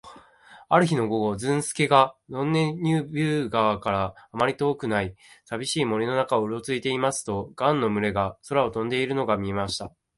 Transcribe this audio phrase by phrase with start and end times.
[0.67, 9.93] ある日の午後、ズルスケがロンネビュー川からあまり遠くない、さびしい森の中をうろついていますと、ガンの群れが空を飛んでいるのが見えました。